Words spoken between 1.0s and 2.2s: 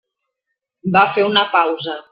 fer una pausa.